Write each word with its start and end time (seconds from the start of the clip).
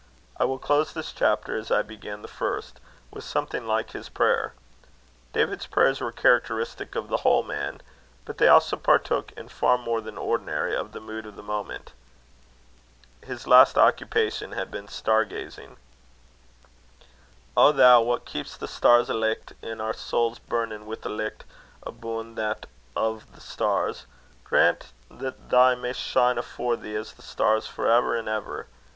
I 0.35 0.45
will 0.45 0.57
close 0.57 0.91
this 0.93 1.11
chapter, 1.13 1.55
as 1.59 1.69
I 1.69 1.83
began 1.83 2.23
the 2.23 2.27
first, 2.27 2.79
with 3.11 3.23
something 3.23 3.67
like 3.67 3.91
his 3.91 4.09
prayer. 4.09 4.55
David's 5.31 5.67
prayers 5.67 6.01
were 6.01 6.11
characteristic 6.11 6.95
of 6.95 7.07
the 7.07 7.17
whole 7.17 7.43
man; 7.43 7.81
but 8.25 8.39
they 8.39 8.47
also 8.47 8.77
partook, 8.77 9.31
in 9.33 9.47
far 9.47 9.77
more 9.77 10.01
than 10.01 10.17
ordinary, 10.17 10.75
of 10.75 10.93
the 10.93 10.99
mood 10.99 11.27
of 11.27 11.35
the 11.35 11.43
moment. 11.43 11.91
His 13.23 13.45
last 13.45 13.77
occupation 13.77 14.53
had 14.53 14.71
been 14.71 14.87
star 14.87 15.23
gazing: 15.23 15.77
"O 17.55 17.71
thou, 17.71 18.01
wha 18.01 18.17
keeps 18.17 18.57
the 18.57 18.67
stars 18.67 19.07
alicht, 19.07 19.53
an' 19.61 19.79
our 19.79 19.93
souls 19.93 20.39
burnin' 20.39 20.87
wi' 20.87 20.97
a 21.03 21.09
licht 21.09 21.43
aboon 21.83 22.33
that 22.33 22.65
o' 22.95 23.19
the 23.19 23.39
stars, 23.39 24.07
grant 24.45 24.93
that 25.11 25.51
they 25.51 25.75
may 25.75 25.93
shine 25.93 26.39
afore 26.39 26.75
thee 26.75 26.95
as 26.95 27.13
the 27.13 27.21
stars 27.21 27.67
for 27.67 27.87
ever 27.87 28.15
and 28.17 28.27
ever. 28.27 28.65